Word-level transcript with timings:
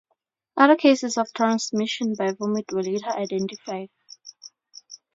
Other 0.57 0.77
cases 0.77 1.15
of 1.15 1.31
transmission 1.31 2.15
by 2.17 2.31
vomit 2.31 2.71
were 2.71 2.81
later 2.81 3.11
identified. 3.11 3.89